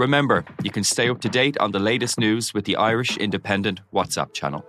[0.00, 3.82] Remember, you can stay up to date on the latest news with the Irish Independent
[3.92, 4.64] WhatsApp channel.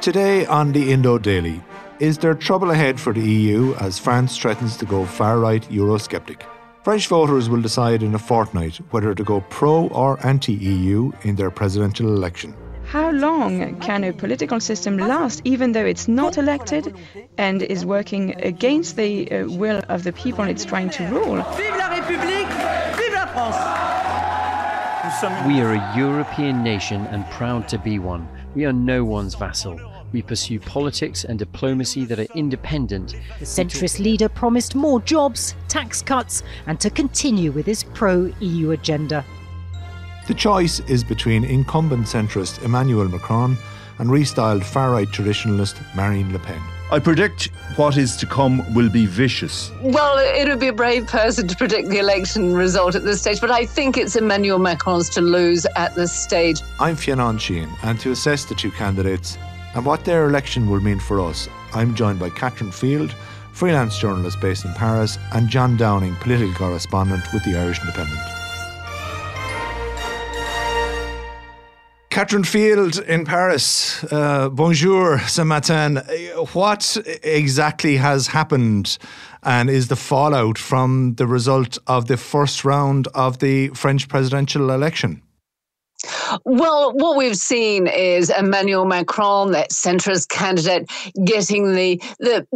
[0.00, 1.62] Today on the Indo Daily,
[2.00, 6.44] is there trouble ahead for the EU as France threatens to go far right Eurosceptic?
[6.82, 11.36] French voters will decide in a fortnight whether to go pro or anti EU in
[11.36, 12.54] their presidential election.
[12.92, 16.94] How long can a political system last even though it's not elected
[17.38, 21.36] and is working against the uh, will of the people it's trying to rule?
[21.36, 22.50] Vive la République!
[22.98, 23.56] Vive la France!
[25.46, 28.28] We are a European nation and proud to be one.
[28.54, 29.80] We are no one's vassal.
[30.12, 33.16] We pursue politics and diplomacy that are independent.
[33.38, 38.72] The centrist leader promised more jobs, tax cuts, and to continue with his pro EU
[38.72, 39.24] agenda.
[40.28, 43.56] The choice is between incumbent centrist Emmanuel Macron
[43.98, 46.60] and restyled far right traditionalist Marine Le Pen.
[46.92, 49.72] I predict what is to come will be vicious.
[49.80, 53.40] Well, it would be a brave person to predict the election result at this stage,
[53.40, 56.60] but I think it's Emmanuel Macron's to lose at this stage.
[56.78, 59.38] I'm Fionnán Sheahan, and to assess the two candidates
[59.74, 63.14] and what their election will mean for us, I'm joined by Catherine Field,
[63.52, 68.31] freelance journalist based in Paris, and John Downing, political correspondent with the Irish Independent.
[72.12, 74.04] Catherine Field in Paris.
[74.12, 75.96] Uh, bonjour, ce matin.
[76.52, 78.98] What exactly has happened
[79.42, 84.72] and is the fallout from the result of the first round of the French presidential
[84.72, 85.22] election?
[86.44, 90.90] Well, what we've seen is Emmanuel Macron, that centrist candidate,
[91.24, 92.46] getting the the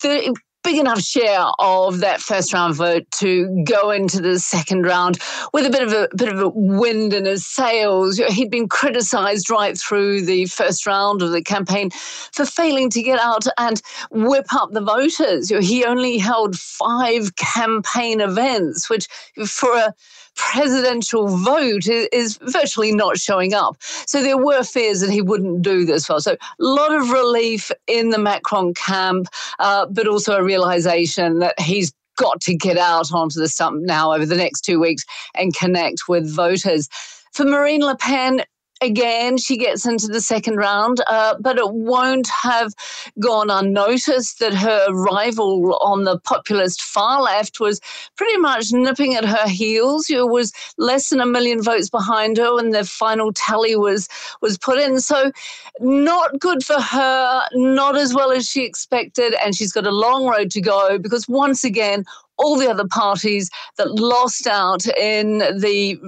[0.00, 5.18] the big enough share of that first round vote to go into the second round
[5.52, 8.16] with a bit of a bit of a wind in his sails.
[8.16, 13.20] He'd been criticised right through the first round of the campaign for failing to get
[13.20, 13.80] out and
[14.10, 15.50] whip up the voters.
[15.50, 19.06] He only held five campaign events, which
[19.46, 19.94] for a
[20.36, 23.76] presidential vote is, is, virtually not showing up.
[23.80, 26.20] So there were fears that he wouldn't do this well.
[26.20, 29.28] So a lot of relief in the Macron camp,
[29.58, 34.12] uh, but also a realization that he's got to get out onto the stump now
[34.12, 36.88] over the next two weeks and connect with voters.
[37.32, 38.42] For Marine Le Pen,
[38.80, 42.72] again, she gets into the second round, uh, but it won't have
[43.20, 47.80] gone unnoticed that her rival on the populist far left was
[48.16, 50.08] pretty much nipping at her heels.
[50.10, 54.08] It was less than a million votes behind her when the final tally was
[54.40, 55.00] was put in.
[55.00, 55.32] So,
[55.80, 60.26] not good for her, not as well as she expected, and she's got a long
[60.26, 62.04] road to go because once again,
[62.36, 65.98] all the other parties that lost out in the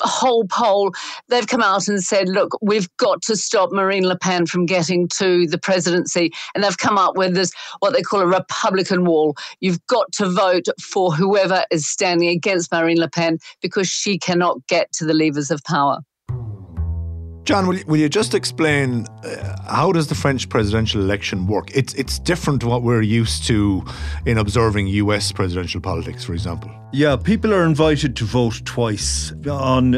[0.00, 0.92] whole poll,
[1.28, 5.08] they've come out and said, look, we've got to stop Marine Le Pen from getting
[5.08, 6.32] to the presidency.
[6.54, 9.36] And they've come up with this, what they call a Republican wall.
[9.60, 14.66] You've got to vote for whoever is standing against Marine Le Pen because she cannot
[14.66, 16.00] get to the levers of power.
[17.44, 21.70] John, will you, will you just explain uh, how does the French presidential election work?
[21.76, 23.84] It's it's different to what we're used to
[24.24, 25.30] in observing U.S.
[25.30, 26.70] presidential politics, for example.
[26.92, 29.94] Yeah, people are invited to vote twice on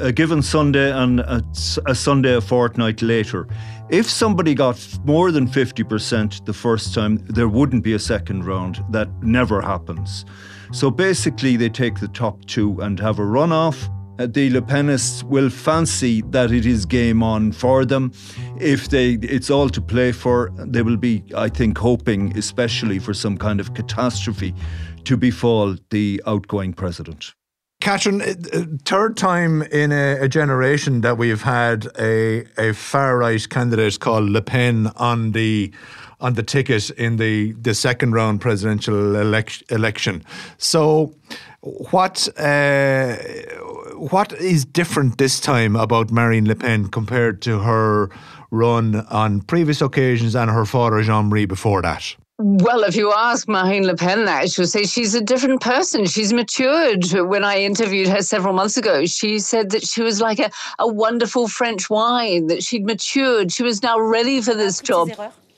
[0.00, 1.42] a given Sunday and a,
[1.86, 3.46] a Sunday a fortnight later.
[3.90, 8.82] If somebody got more than 50% the first time, there wouldn't be a second round.
[8.90, 10.24] That never happens.
[10.72, 15.22] So basically, they take the top two and have a runoff uh, the Le Penists
[15.22, 18.12] will fancy that it is game on for them.
[18.60, 23.14] If they, it's all to play for, they will be, I think, hoping especially for
[23.14, 24.54] some kind of catastrophe
[25.04, 27.34] to befall the outgoing president.
[27.80, 33.18] Catherine, uh, uh, third time in a, a, generation that we've had a, a far
[33.18, 35.72] right candidate called Le Pen on the
[36.20, 40.24] on the ticket in the, the second round presidential elect, election.
[40.56, 41.14] So,
[41.60, 43.16] what uh,
[43.98, 48.10] what is different this time about Marine Le Pen compared to her
[48.50, 52.14] run on previous occasions and her father Jean Marie before that?
[52.40, 56.06] Well, if you ask Marine Le Pen that, she'll say she's a different person.
[56.06, 57.04] She's matured.
[57.12, 60.48] When I interviewed her several months ago, she said that she was like a,
[60.78, 63.50] a wonderful French wine, that she'd matured.
[63.50, 65.10] She was now ready for this job.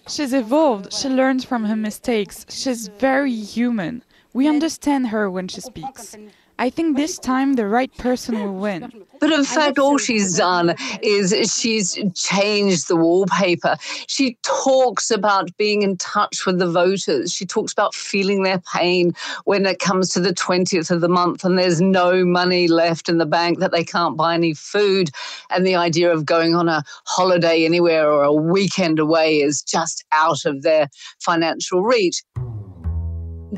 [0.09, 0.93] She's evolved.
[0.95, 2.47] She learns from her mistakes.
[2.49, 4.03] She's very human.
[4.33, 6.17] We understand her when she speaks.
[6.61, 8.93] I think this time the right person will win.
[9.19, 13.77] But in fact, all she's done is she's changed the wallpaper.
[14.09, 17.33] She talks about being in touch with the voters.
[17.33, 19.15] She talks about feeling their pain
[19.45, 23.19] when it comes to the 20th of the month and there's no money left in
[23.19, 25.11] the bank, that they can't buy any food.
[25.51, 30.05] And the idea of going on a holiday anywhere or a weekend away is just
[30.13, 30.89] out of their
[31.21, 32.23] financial reach.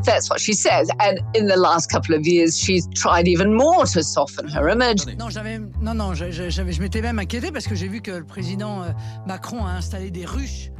[0.04, 0.90] That's what she says.
[1.00, 5.06] And in the last couple of years, she's tried even more to soften her image.
[5.16, 8.24] Non, j'avais, non, non, j'avais, je m'étais même inquiété parce que j'ai vu que le
[8.24, 8.90] président euh,
[9.26, 10.70] Macron a installé des ruches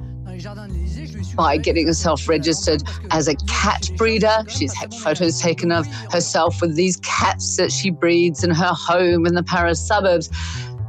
[1.36, 4.44] by getting herself registered as a cat breeder.
[4.48, 9.26] She's had photos taken of herself with these cats that she breeds in her home
[9.26, 10.30] in the Paris suburbs.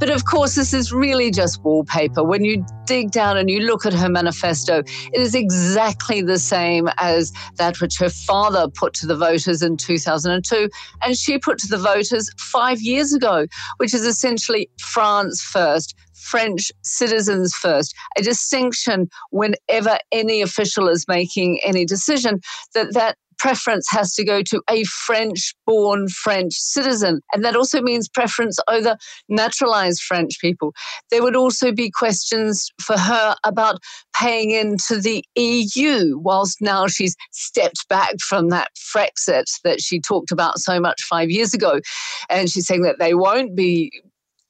[0.04, 2.26] But of course, this is really just wallpaper.
[2.26, 6.90] When you dig down and you look at her manifesto, it is exactly the same
[6.98, 10.70] as that which her father put to the voters in 2002
[11.04, 13.48] and she put to the voters five years ago,
[13.78, 15.96] which is essentially France first.
[16.16, 22.40] French citizens first, a distinction whenever any official is making any decision
[22.74, 27.20] that that preference has to go to a French born French citizen.
[27.34, 28.96] And that also means preference over
[29.28, 30.74] naturalized French people.
[31.12, 33.80] There would also be questions for her about
[34.16, 40.32] paying into the EU, whilst now she's stepped back from that Frexit that she talked
[40.32, 41.82] about so much five years ago.
[42.30, 43.92] And she's saying that they won't be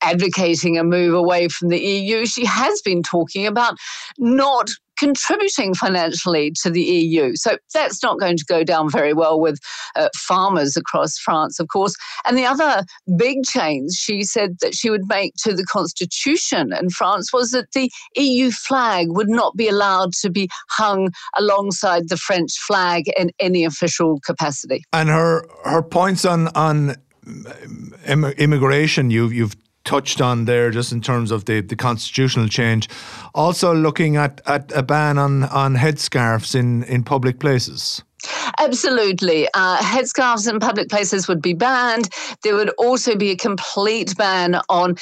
[0.04, 2.28] advocating a move away from the EU.
[2.28, 3.76] She has been talking about
[4.20, 4.70] not
[5.04, 7.36] contributing financially to the EU.
[7.36, 9.60] So that's not going to go down very well with
[9.96, 11.96] uh, farmers across France, of course.
[12.26, 12.84] And the other
[13.18, 17.72] big change she said that she would make to the constitution in France was that
[17.74, 23.32] the EU flag would not be allowed to be hung alongside the French flag in
[23.40, 24.84] any official capacity.
[24.94, 26.96] And her her points on on
[28.06, 32.90] immigration, you you've touched on there, just in terms of the, the constitutional change.
[33.34, 38.04] Also, looking at, at a ban on, on headscarves in, in public places.
[38.60, 39.48] Absolutely.
[39.54, 42.10] Uh, headscarves in public places would be banned.
[42.44, 44.96] There would also be a complete ban on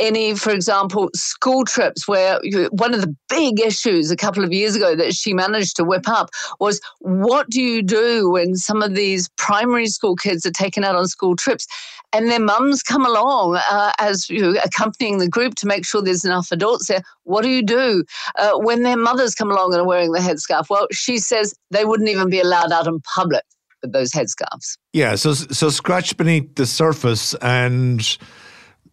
[0.00, 2.40] any, for example, school trips, where
[2.70, 6.08] one of the big issues a couple of years ago that she managed to whip
[6.08, 6.30] up
[6.60, 10.94] was what do you do when some of these primary school kids are taken out
[10.94, 11.66] on school trips
[12.12, 16.00] and their mums come along uh, as you know, accompanying the group to make sure
[16.00, 17.02] there's enough adults there?
[17.24, 18.04] What do you do
[18.36, 20.70] uh, when their mothers come along and are wearing the headscarf?
[20.70, 23.44] Well, she says they wouldn't even be allowed out in public
[23.82, 24.76] with those headscarves.
[24.92, 28.18] Yeah, so so scratch beneath the surface and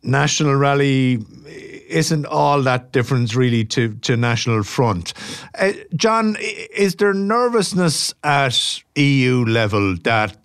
[0.05, 1.19] National Rally
[1.87, 5.13] isn't all that different really to, to National Front.
[5.57, 10.37] Uh, John, is there nervousness at EU level that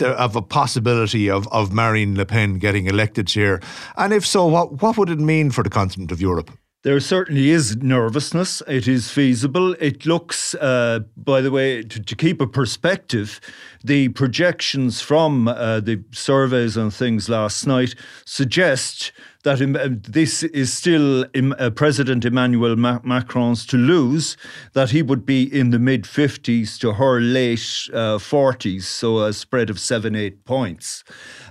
[0.00, 3.60] of a possibility of, of Marine Le Pen getting elected here?
[3.96, 6.50] And if so, what, what would it mean for the continent of Europe?
[6.82, 8.60] There certainly is nervousness.
[8.66, 9.74] It is feasible.
[9.74, 13.40] It looks, uh, by the way, to, to, keep a perspective,
[13.84, 17.94] the projections from uh, the surveys and things last night
[18.24, 19.12] suggest
[19.44, 24.36] that uh, this is still uh, President Emmanuel Macron's to lose,
[24.72, 29.32] that he would be in the mid 50s to her late 40s, uh, so a
[29.32, 31.04] spread of seven, eight points.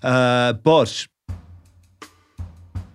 [0.03, 1.07] Uh, but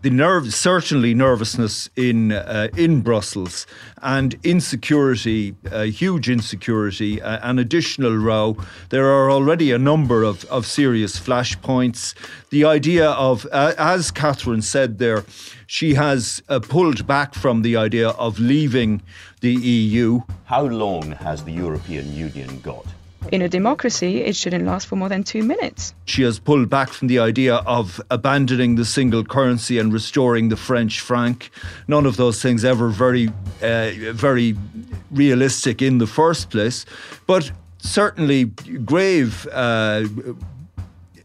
[0.06, 3.66] the nerve, certainly nervousness in uh, in Brussels
[4.00, 8.56] and insecurity, uh, huge insecurity, uh, an additional row.
[8.90, 12.14] There are already a number of, of serious flashpoints.
[12.50, 15.25] The idea of, uh, as Catherine said there,
[15.66, 19.02] she has uh, pulled back from the idea of leaving
[19.40, 20.20] the EU.
[20.44, 22.86] How long has the European Union got?
[23.33, 25.95] In a democracy, it shouldn't last for more than two minutes.
[26.04, 30.56] She has pulled back from the idea of abandoning the single currency and restoring the
[30.56, 31.50] French franc.
[31.88, 33.28] None of those things ever very,
[33.62, 34.56] uh, very
[35.11, 36.87] realistic in the first place.
[37.26, 38.45] But certainly
[38.85, 40.04] grave uh,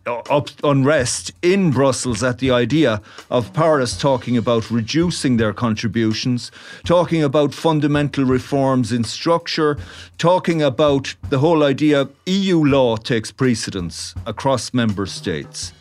[0.05, 6.51] up unrest in Brussels at the idea of Paris talking about reducing their contributions,
[6.85, 9.77] talking about fundamental reforms in structure,
[10.17, 15.73] talking about the whole idea EU law takes precedence across member states.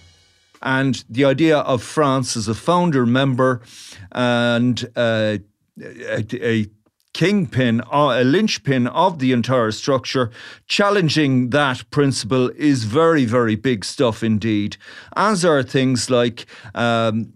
[0.63, 3.63] And the idea of France as a founder member
[4.13, 5.39] and uh,
[5.83, 6.67] a, a
[7.13, 10.31] kingpin, uh, a linchpin of the entire structure.
[10.67, 14.77] Challenging that principle is very, very big stuff indeed,
[15.17, 16.47] as are things like.
[16.75, 17.35] Um,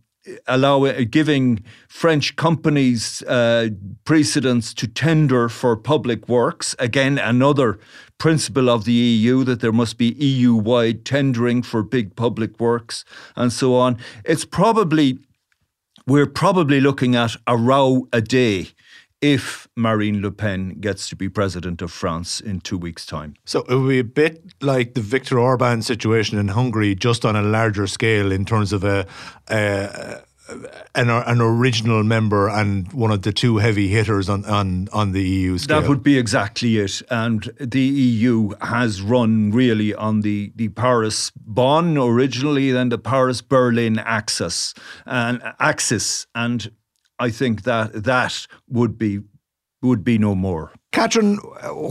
[1.11, 3.69] giving French companies uh,
[4.05, 6.75] precedence to tender for public works.
[6.79, 7.79] Again, another
[8.17, 13.05] principle of the EU that there must be EU wide tendering for big public works
[13.37, 13.99] and so on.
[14.25, 15.19] It's probably,
[16.07, 18.69] we're probably looking at a row a day
[19.25, 23.35] if Marine Le Pen gets to be president of France in two weeks' time.
[23.47, 27.35] So it would be a bit like the Viktor Orban situation in Hungary, just on
[27.35, 29.07] a larger scale in terms of a,
[29.49, 30.21] a
[30.95, 35.23] an, an original member and one of the two heavy hitters on, on, on the
[35.23, 35.81] EU scale.
[35.81, 37.01] That would be exactly it.
[37.09, 43.41] And the EU has run really on the, the Paris Bonn originally, then the Paris
[43.41, 44.75] Berlin axis
[45.07, 46.27] and axis.
[46.35, 46.71] And
[47.19, 49.21] I think that that would be
[49.83, 50.73] would be no more.
[50.93, 51.37] Catherine,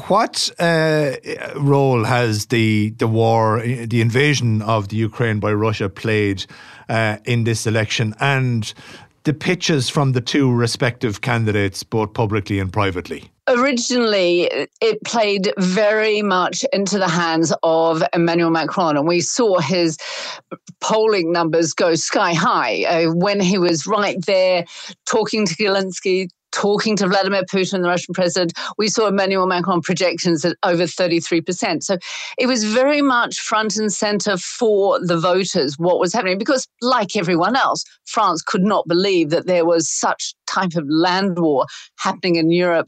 [0.08, 1.12] what uh,
[1.56, 6.46] role has the the war, the invasion of the Ukraine by Russia, played
[6.90, 8.74] uh, in this election, and
[9.24, 13.30] the pitches from the two respective candidates, both publicly and privately?
[13.48, 14.50] Originally,
[14.82, 19.98] it played very much into the hands of Emmanuel Macron, and we saw his
[20.80, 24.66] polling numbers go sky high uh, when he was right there
[25.06, 30.46] talking to Zelensky, talking to Vladimir Putin, the Russian president, we saw Emmanuel Macron projections
[30.46, 31.84] at over 33%.
[31.84, 31.98] So
[32.38, 37.16] it was very much front and center for the voters what was happening because, like
[37.16, 41.66] everyone else, France could not believe that there was such type of land war
[41.98, 42.88] happening in Europe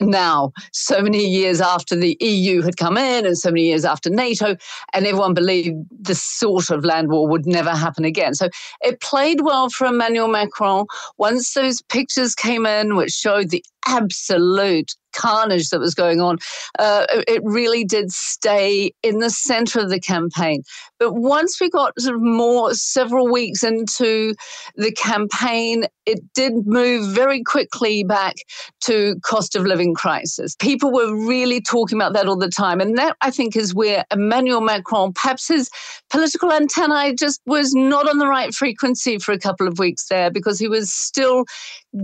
[0.00, 4.10] now, so many years after the EU had come in and so many years after
[4.10, 4.56] NATO,
[4.92, 8.34] and everyone believed this sort of land war would never happen again.
[8.34, 8.48] So
[8.80, 10.86] it played well for Emmanuel Macron.
[11.18, 16.38] Once those pictures came in, which showed the absolute carnage that was going on,
[16.78, 20.62] uh, it really did stay in the center of the campaign.
[21.02, 24.36] But once we got sort of more several weeks into
[24.76, 28.36] the campaign, it did move very quickly back
[28.82, 30.54] to cost of living crisis.
[30.60, 32.80] People were really talking about that all the time.
[32.80, 35.70] And that, I think, is where Emmanuel Macron, perhaps his
[36.08, 40.30] political antennae just was not on the right frequency for a couple of weeks there
[40.30, 41.44] because he was still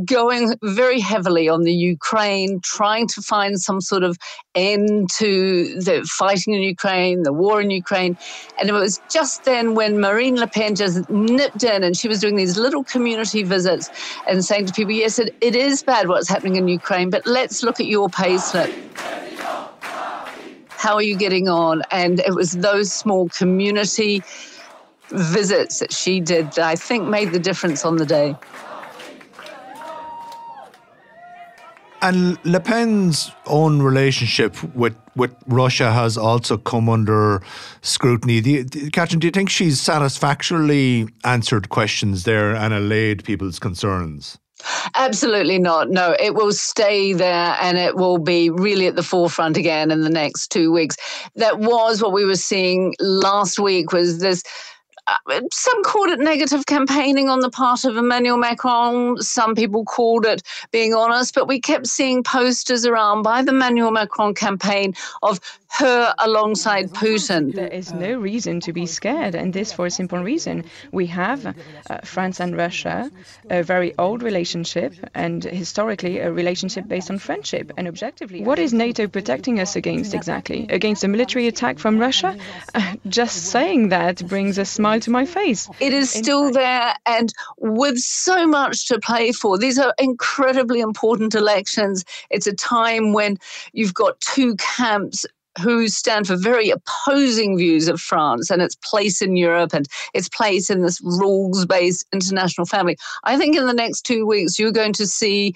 [0.04, 4.18] going very heavily on the Ukraine, trying to find some sort of
[4.54, 8.16] end to the fighting in Ukraine, the war in Ukraine.
[8.58, 12.20] And it was just then when Marine Le Pen just nipped in and she was
[12.20, 13.90] doing these little community visits
[14.26, 17.62] and saying to people, yes, it, it is bad what's happening in Ukraine, but let's
[17.62, 18.72] look at your payslip.
[20.70, 21.82] How are you getting on?
[21.90, 24.22] And it was those small community
[25.10, 28.36] visits that she did that I think made the difference on the day.
[32.00, 37.42] And Le Pen's own relationship with, with Russia has also come under
[37.82, 38.40] scrutiny.
[38.92, 44.38] Catherine, do you think she's satisfactorily answered questions there and allayed people's concerns?
[44.94, 45.88] Absolutely not.
[45.90, 50.02] No, it will stay there and it will be really at the forefront again in
[50.02, 50.96] the next two weeks.
[51.36, 54.42] That was what we were seeing last week was this
[55.08, 59.16] Uh, some called it negative campaigning on the part of Emmanuel Macron.
[59.22, 63.90] Some people called it being honest, but we kept seeing posters around by the Emmanuel
[63.90, 67.54] Macron campaign of her alongside Putin.
[67.54, 70.64] There is no reason to be scared, and this for a simple reason.
[70.92, 73.10] We have uh, France and Russia,
[73.50, 78.42] a very old relationship, and historically a relationship based on friendship and objectively.
[78.42, 80.66] What is NATO protecting us against exactly?
[80.68, 82.36] Against a military attack from Russia?
[82.74, 85.68] Uh, just saying that brings a smile to my face.
[85.80, 89.58] It is still there, and with so much to play for.
[89.58, 92.04] These are incredibly important elections.
[92.30, 93.38] It's a time when
[93.72, 95.26] you've got two camps
[95.58, 100.28] who stand for very opposing views of France and its place in Europe and its
[100.28, 102.96] place in this rules based international family.
[103.24, 105.54] I think in the next two weeks, you're going to see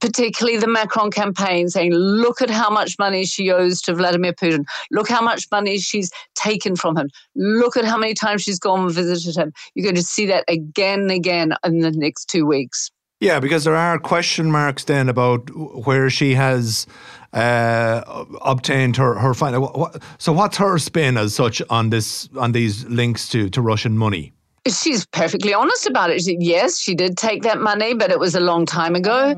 [0.00, 4.64] particularly the Macron campaign saying, look at how much money she owes to Vladimir Putin.
[4.90, 7.10] Look how much money she's taken from him.
[7.34, 9.52] Look at how many times she's gone and visited him.
[9.74, 12.90] You're going to see that again and again in the next two weeks.
[13.20, 15.50] Yeah, because there are question marks then about
[15.84, 16.86] where she has
[17.32, 19.92] uh, obtained her her final.
[20.18, 24.32] So, what's her spin as such on this on these links to to Russian money?
[24.66, 26.20] She's perfectly honest about it.
[26.22, 29.34] She, yes, she did take that money, but it was a long time ago.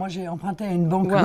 [1.05, 1.25] Well,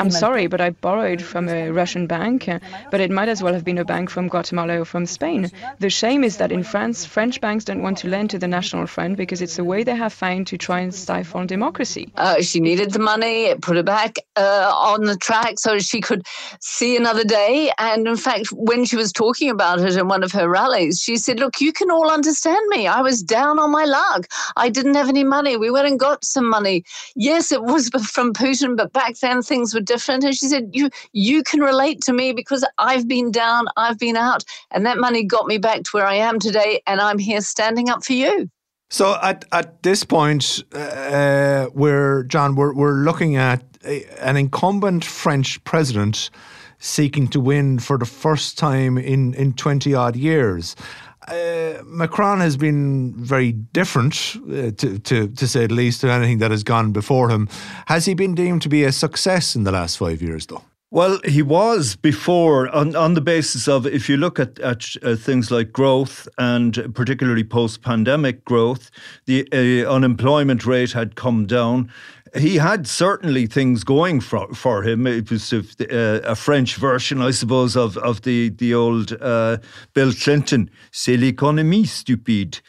[0.00, 2.48] I'm sorry, but I borrowed from a Russian bank,
[2.90, 5.50] but it might as well have been a bank from Guatemala or from Spain.
[5.78, 8.86] The shame is that in France, French banks don't want to lend to the National
[8.86, 12.12] Front because it's a way they have found to try and stifle democracy.
[12.16, 16.00] Uh, she needed the money, it put her back uh, on the track so she
[16.00, 16.22] could
[16.60, 17.70] see another day.
[17.78, 21.16] And in fact, when she was talking about it in one of her rallies, she
[21.16, 22.86] said, Look, you can all understand me.
[22.94, 24.28] I was down on my luck.
[24.56, 25.56] I didn't have any money.
[25.56, 26.84] We went and got some money.
[27.16, 30.22] Yes, it was from Putin, but back then things were different.
[30.22, 34.16] And she said, "You you can relate to me because I've been down, I've been
[34.16, 37.40] out, and that money got me back to where I am today, and I'm here
[37.40, 38.48] standing up for you."
[38.90, 45.04] So at, at this point, uh, we're John, we're we're looking at a, an incumbent
[45.04, 46.30] French president
[46.78, 50.76] seeking to win for the first time in in twenty odd years.
[51.26, 56.38] Uh, Macron has been very different, uh, to, to, to say the least, to anything
[56.38, 57.48] that has gone before him.
[57.86, 60.62] Has he been deemed to be a success in the last five years, though?
[60.94, 65.16] Well, he was before on, on the basis of if you look at, at uh,
[65.16, 68.92] things like growth and particularly post pandemic growth,
[69.26, 71.90] the uh, unemployment rate had come down
[72.36, 75.06] he had certainly things going for, for him.
[75.06, 79.58] It was a, uh, a, French version, I suppose, of, of the, the old uh,
[79.94, 82.60] Bill Clinton, c'est l'économie stupide.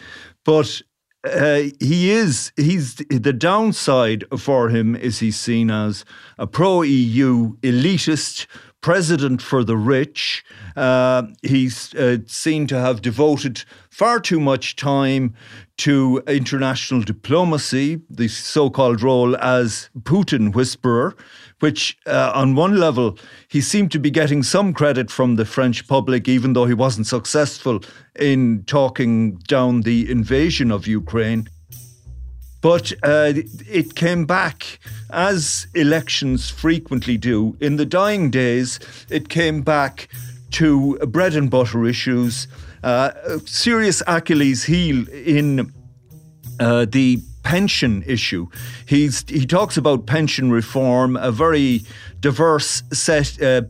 [0.44, 0.82] But
[1.24, 6.06] uh, he is he's the downside for him is he's seen as
[6.38, 8.46] a pro EU elitist
[8.86, 10.46] president for the rich.
[10.76, 15.34] Uh, he's uh, seen to have devoted far too much time
[15.76, 21.16] to international diplomacy, the so called role as Putin whisperer,
[21.62, 25.88] which, uh, on one level, he seemed to be getting some credit from the French
[25.88, 27.84] public, even though he wasn't successful
[28.20, 31.48] in talking down the invasion of Ukraine.
[32.66, 33.34] But uh,
[33.70, 34.80] it came back,
[35.12, 37.56] as elections frequently do.
[37.60, 40.08] In the dying days, it came back
[40.54, 42.48] to bread and butter issues.
[42.84, 43.12] Uh,
[43.46, 45.72] serious Achilles heel in
[46.60, 48.48] uh, the pension issue.
[48.88, 51.82] He's he talks about pension reform, a very
[52.20, 53.62] diverse set uh,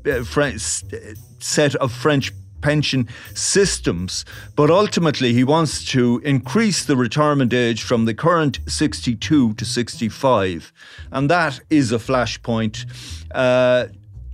[1.39, 2.31] set of French
[2.65, 4.25] pension systems.
[4.55, 10.73] But ultimately, he wants to increase the retirement age from the current 62 to 65.
[11.11, 12.85] And that is a flashpoint.
[13.31, 13.85] Uh,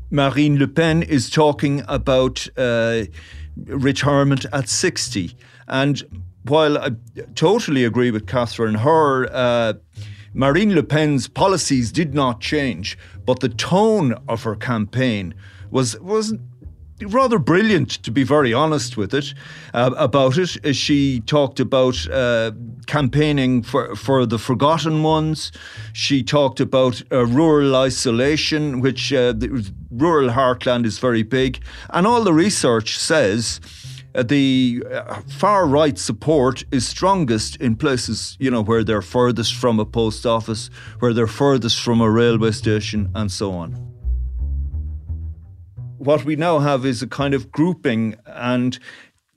[0.09, 3.03] Marine Le Pen is talking about uh,
[3.65, 5.35] retirement at 60.
[5.67, 6.01] And
[6.43, 6.91] while I
[7.35, 9.27] totally agree with Catherine, her.
[9.31, 9.73] Uh,
[10.33, 15.33] Marine Le Pen's policies did not change, but the tone of her campaign
[15.71, 16.33] was was
[17.07, 19.33] rather brilliant, to be very honest with it,
[19.73, 20.75] uh, about it.
[20.75, 22.51] She talked about uh,
[22.87, 25.51] campaigning for, for the forgotten ones.
[25.93, 31.61] She talked about uh, rural isolation, which uh, the rural heartland is very big.
[31.89, 33.59] And all the research says
[34.13, 39.55] uh, the uh, far right support is strongest in places, you know, where they're furthest
[39.55, 43.90] from a post office, where they're furthest from a railway station, and so on
[46.01, 48.79] what we now have is a kind of grouping and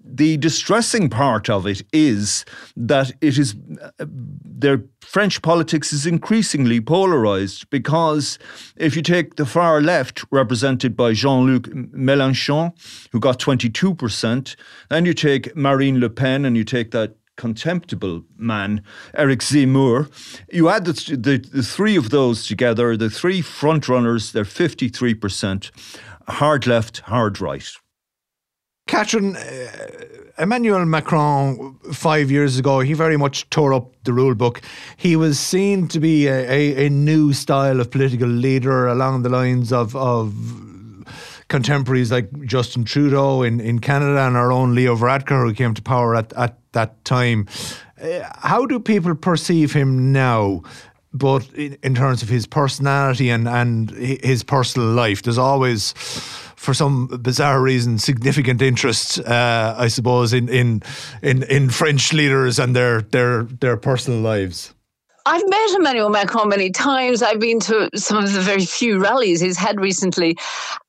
[0.06, 2.44] the distressing part of it is
[2.76, 3.54] that it is
[3.98, 8.38] their French politics is increasingly polarized because
[8.76, 12.72] if you take the far left, represented by Jean-Luc Mélenchon,
[13.12, 14.56] who got 22%,
[14.90, 18.82] and you take Marine Le Pen and you take that contemptible man,
[19.14, 20.08] Eric Zemmour.
[20.52, 25.70] You add the, the, the, three of those together, the three frontrunners, they're 53%
[26.28, 27.68] hard left, hard right.
[28.86, 29.68] Catherine, uh,
[30.38, 34.60] Emmanuel Macron, five years ago, he very much tore up the rule book.
[34.96, 39.30] He was seen to be a, a, a new style of political leader along the
[39.30, 40.34] lines of, of
[41.48, 45.82] contemporaries like Justin Trudeau in, in Canada and our own Leo Varadkar, who came to
[45.82, 47.46] power at, at that time.
[48.02, 50.62] Uh, how do people perceive him now?
[51.14, 55.92] But in, in terms of his personality and, and his personal life, there's always
[56.56, 60.82] for some bizarre reason, significant interest, uh, I suppose, in, in
[61.22, 64.74] in in French leaders and their their their personal lives.
[65.26, 67.22] I've met Emmanuel Macron many times.
[67.22, 70.36] I've been to some of the very few rallies he's had recently.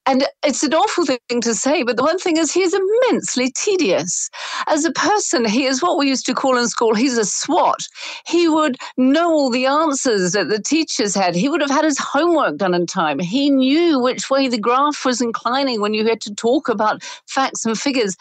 [0.08, 3.52] And it's an awful thing to say, but the one thing is he is immensely
[3.52, 4.30] tedious.
[4.68, 7.88] As a person, he is what we used to call in school, he's a swot.
[8.28, 11.36] He would know all the answers that the teachers had.
[11.36, 13.20] He would have had his homework done in time.
[13.20, 17.65] He knew which way the graph was inclining when you had to talk about facts
[17.65, 18.15] and figures.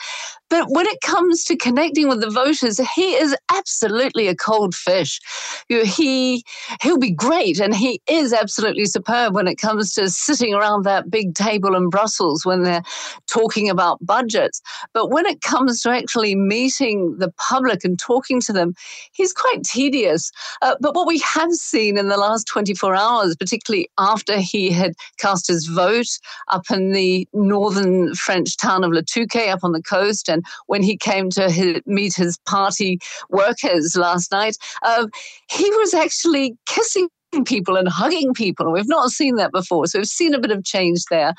[0.51, 5.20] But when it comes to connecting with the voters, he is absolutely a cold fish.
[5.68, 6.44] He
[6.83, 11.11] he'll be great, and he is absolutely superb when it comes to sitting around that
[11.11, 12.82] big table in Brussels when they're
[13.26, 14.60] talking about budgets.
[14.92, 18.74] But when it comes to actually meeting the public and talking to them,
[19.12, 20.30] he's quite tedious.
[20.62, 24.94] Uh, but what we have seen in the last 24 hours, particularly after he had
[25.18, 29.82] cast his vote up in the northern French town of Le Touquet up on the
[29.82, 32.98] coast and when he came to his, meet his party
[33.30, 35.06] workers last night, uh,
[35.50, 37.08] he was actually kissing
[37.42, 38.70] people and hugging people.
[38.70, 39.87] We've not seen that before.
[39.87, 41.35] So we've seen a bit of change there.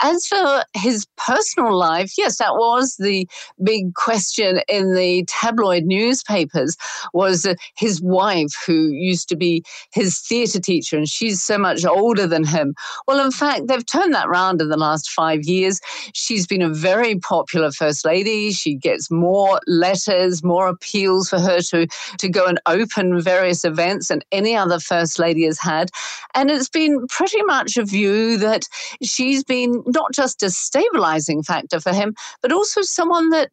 [0.00, 3.28] As for his personal life, yes, that was the
[3.62, 6.76] big question in the tabloid newspapers
[7.12, 11.84] was uh, his wife, who used to be his theatre teacher, and she's so much
[11.84, 12.74] older than him.
[13.08, 15.80] Well, in fact, they've turned that round in the last five years.
[16.14, 18.52] She's been a very popular first lady.
[18.52, 21.86] She gets more letters, more appeals for her to,
[22.18, 25.90] to go and open various events than any other first lady has had.
[26.34, 28.68] And it's been pretty much a view that
[29.02, 33.50] she's been not just a stabilizing factor for him, but also someone that,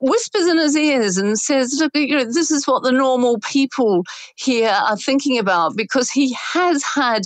[0.00, 4.04] whispers in his ears and says, Look, you know, this is what the normal people
[4.34, 7.22] here are thinking about because he has had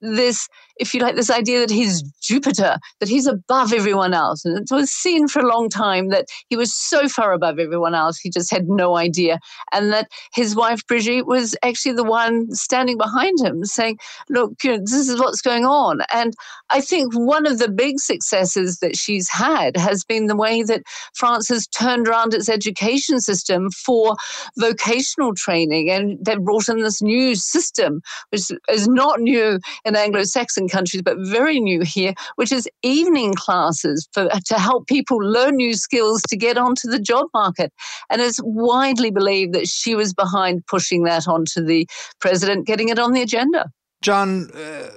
[0.00, 4.44] this if you like, this idea that he's Jupiter, that he's above everyone else.
[4.44, 7.94] And it was seen for a long time that he was so far above everyone
[7.94, 9.38] else, he just had no idea.
[9.72, 14.72] And that his wife, Brigitte, was actually the one standing behind him saying, Look, you
[14.72, 16.00] know, this is what's going on.
[16.12, 16.34] And
[16.70, 20.82] I think one of the big successes that she's had has been the way that
[21.14, 24.16] France has turned around its education system for
[24.58, 25.90] vocational training.
[25.90, 31.02] And they've brought in this new system, which is not new in Anglo Saxon countries,
[31.02, 36.22] but very new here, which is evening classes for, to help people learn new skills
[36.28, 37.72] to get onto the job market.
[38.10, 41.86] And it's widely believed that she was behind pushing that onto the
[42.20, 43.70] president, getting it on the agenda.
[44.04, 44.90] John, uh,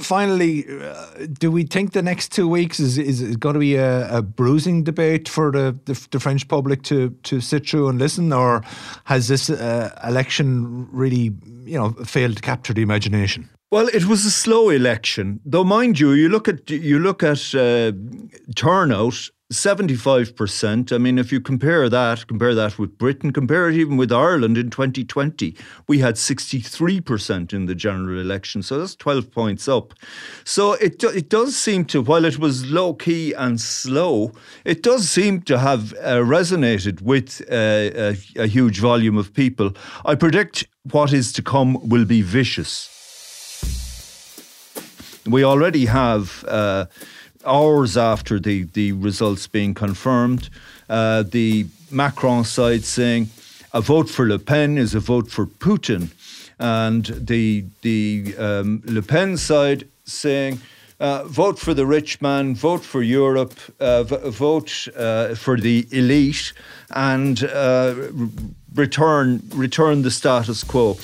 [0.00, 3.76] finally, uh, do we think the next two weeks is, is, is going to be
[3.76, 8.00] a, a bruising debate for the, the, the, French public to, to sit through and
[8.00, 8.62] listen, or
[9.04, 11.32] has this uh, election really,
[11.64, 13.48] you know, failed to capture the imagination?
[13.70, 17.54] Well, it was a slow election, though, mind you, you look at you look at
[17.54, 17.92] uh,
[18.54, 19.30] turnout.
[19.50, 20.92] 75%.
[20.92, 24.58] I mean, if you compare that, compare that with Britain, compare it even with Ireland
[24.58, 28.62] in 2020, we had 63% in the general election.
[28.62, 29.94] So that's 12 points up.
[30.44, 34.32] So it, it does seem to, while it was low key and slow,
[34.66, 39.72] it does seem to have uh, resonated with uh, a, a huge volume of people.
[40.04, 42.97] I predict what is to come will be vicious.
[45.26, 46.44] We already have.
[46.46, 46.86] Uh,
[47.44, 50.48] hours after the, the results being confirmed,
[50.88, 53.28] uh, the Macron side saying
[53.72, 56.10] a vote for Le Pen is a vote for Putin,
[56.58, 60.60] and the the um, Le Pen side saying.
[61.00, 65.86] Uh, vote for the rich man, vote for Europe, uh, v- vote uh, for the
[65.92, 66.52] elite,
[66.90, 67.94] and uh,
[68.74, 70.98] return return the status quo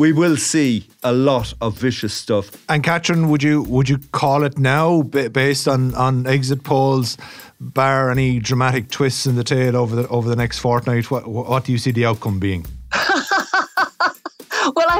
[0.00, 2.50] we will see a lot of vicious stuff.
[2.70, 7.18] And Catherine, would you would you call it now based on on exit polls?
[7.60, 11.64] Bar any dramatic twists in the tale over the over the next fortnight, what what
[11.64, 12.64] do you see the outcome being?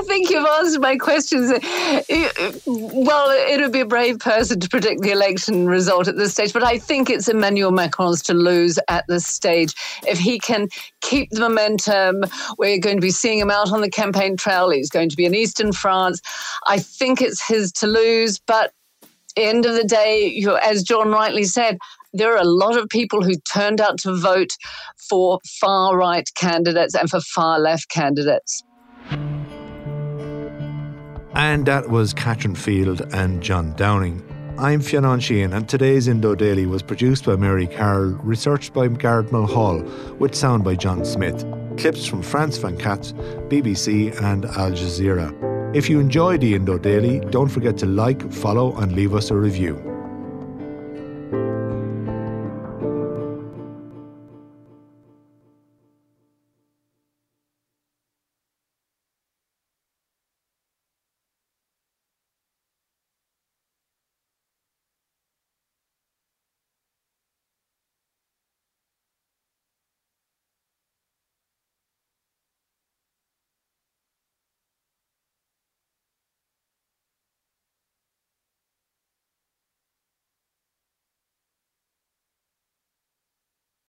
[0.00, 1.50] I think you've answered my questions.
[1.50, 6.32] Uh, well, it would be a brave person to predict the election result at this
[6.32, 9.74] stage, but I think it's Emmanuel Macron's to lose at this stage.
[10.08, 10.68] If he can
[11.02, 12.22] keep the momentum,
[12.56, 14.70] we're going to be seeing him out on the campaign trail.
[14.70, 16.22] He's going to be in eastern France.
[16.66, 18.72] I think it's his to lose, but
[19.36, 21.76] end of the day, as John rightly said,
[22.14, 24.56] there are a lot of people who turned out to vote
[24.96, 28.64] for far right candidates and for far left candidates.
[31.34, 34.20] And that was Catherine Field and John Downing.
[34.58, 39.30] I'm Fionn Sheahan, and today's Indo Daily was produced by Mary Carroll, researched by Garrett
[39.30, 39.82] Mulhall,
[40.18, 41.46] with sound by John Smith.
[41.78, 45.32] Clips from France 24, BBC, and Al Jazeera.
[45.74, 49.36] If you enjoyed the Indo Daily, don't forget to like, follow, and leave us a
[49.36, 49.89] review.